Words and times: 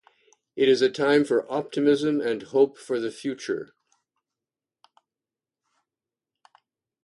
It 0.55 0.67
is 0.67 0.81
a 0.81 0.89
time 0.89 1.23
for 1.25 1.45
optimism 1.47 2.19
and 2.21 2.41
hope 2.41 2.75
for 2.79 2.99
the 2.99 3.11
future. 3.11 3.75